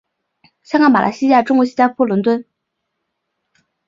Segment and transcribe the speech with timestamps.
[0.63, 2.43] 香港马来西亚中国新加坡伦敦